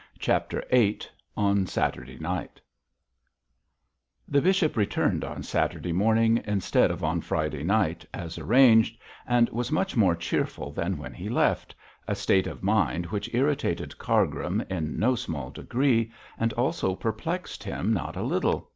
CHAPTER 0.17 0.63
VIII 0.71 1.01
ON 1.37 1.67
SATURDAY 1.67 2.17
NIGHT 2.21 2.59
The 4.27 4.41
bishop 4.41 4.75
returned 4.75 5.23
on 5.23 5.43
Saturday 5.43 5.91
morning 5.93 6.41
instead 6.43 6.89
of 6.89 7.03
on 7.03 7.21
Friday 7.21 7.61
night 7.63 8.03
as 8.11 8.39
arranged, 8.39 8.97
and 9.27 9.47
was 9.49 9.71
much 9.71 9.95
more 9.95 10.15
cheerful 10.15 10.71
than 10.71 10.97
when 10.97 11.13
he 11.13 11.29
left, 11.29 11.75
a 12.07 12.15
state 12.15 12.47
of 12.47 12.63
mind 12.63 13.05
which 13.11 13.31
irritated 13.35 13.99
Cargrim 13.99 14.61
in 14.71 14.97
no 14.97 15.13
small 15.13 15.51
degree, 15.51 16.11
and 16.39 16.51
also 16.53 16.95
perplexed 16.95 17.63
him 17.63 17.93
not 17.93 18.15
a 18.17 18.23
little. 18.23 18.69